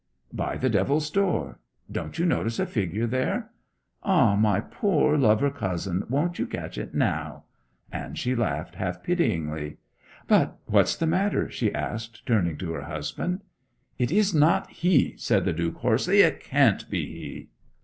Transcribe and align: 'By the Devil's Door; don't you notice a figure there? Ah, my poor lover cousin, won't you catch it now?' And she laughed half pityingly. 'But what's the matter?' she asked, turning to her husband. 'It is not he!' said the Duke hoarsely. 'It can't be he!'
'By 0.33 0.57
the 0.57 0.67
Devil's 0.67 1.11
Door; 1.11 1.59
don't 1.91 2.17
you 2.17 2.25
notice 2.25 2.57
a 2.57 2.65
figure 2.65 3.05
there? 3.05 3.51
Ah, 4.01 4.35
my 4.35 4.59
poor 4.59 5.15
lover 5.15 5.51
cousin, 5.51 6.05
won't 6.09 6.39
you 6.39 6.47
catch 6.47 6.79
it 6.79 6.95
now?' 6.95 7.43
And 7.91 8.17
she 8.17 8.33
laughed 8.33 8.73
half 8.73 9.03
pityingly. 9.03 9.77
'But 10.27 10.57
what's 10.65 10.95
the 10.95 11.05
matter?' 11.05 11.51
she 11.51 11.71
asked, 11.71 12.25
turning 12.25 12.57
to 12.57 12.71
her 12.73 12.85
husband. 12.85 13.41
'It 13.99 14.11
is 14.11 14.33
not 14.33 14.71
he!' 14.71 15.13
said 15.17 15.45
the 15.45 15.53
Duke 15.53 15.75
hoarsely. 15.75 16.21
'It 16.21 16.39
can't 16.39 16.89
be 16.89 17.05
he!' 17.05 17.49